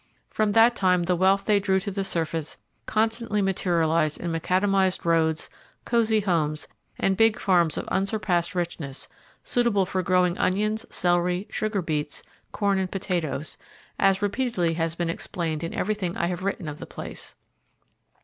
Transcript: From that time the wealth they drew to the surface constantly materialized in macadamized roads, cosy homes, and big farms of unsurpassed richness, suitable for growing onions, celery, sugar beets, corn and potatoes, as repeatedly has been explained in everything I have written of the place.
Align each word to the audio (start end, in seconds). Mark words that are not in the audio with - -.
From 0.31 0.53
that 0.53 0.75
time 0.75 1.03
the 1.03 1.15
wealth 1.15 1.45
they 1.45 1.59
drew 1.59 1.79
to 1.81 1.91
the 1.91 2.03
surface 2.03 2.57
constantly 2.87 3.39
materialized 3.39 4.19
in 4.19 4.31
macadamized 4.31 5.05
roads, 5.05 5.47
cosy 5.85 6.21
homes, 6.21 6.67
and 6.97 7.15
big 7.15 7.37
farms 7.37 7.77
of 7.77 7.87
unsurpassed 7.89 8.55
richness, 8.55 9.07
suitable 9.43 9.85
for 9.85 10.01
growing 10.01 10.39
onions, 10.39 10.87
celery, 10.89 11.47
sugar 11.51 11.83
beets, 11.83 12.23
corn 12.51 12.79
and 12.79 12.89
potatoes, 12.91 13.59
as 13.99 14.23
repeatedly 14.23 14.73
has 14.73 14.95
been 14.95 15.11
explained 15.11 15.63
in 15.63 15.71
everything 15.75 16.17
I 16.17 16.25
have 16.25 16.41
written 16.43 16.67
of 16.67 16.79
the 16.79 16.87
place. 16.87 17.35